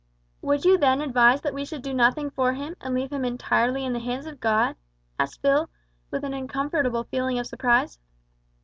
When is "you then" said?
0.65-0.99